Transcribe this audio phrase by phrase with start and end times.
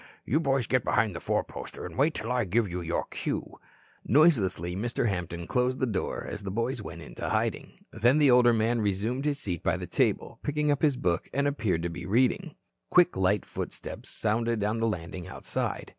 [0.25, 3.59] You boys get behind the four poster and wait until I give you your cue."
[4.03, 5.07] Noiselessly Mr.
[5.07, 7.85] Hampton closed the door, as the boys went into hiding.
[7.93, 11.47] Then the older man resumed his seat by the table, picked up his book, and
[11.47, 12.55] appeared to be reading.
[12.89, 15.89] Quick, light footsteps sounded on the landing outside.